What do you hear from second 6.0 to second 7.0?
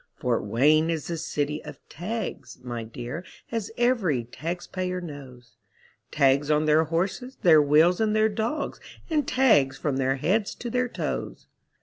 Tags on their